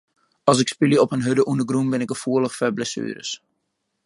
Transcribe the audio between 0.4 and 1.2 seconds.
As ik spylje op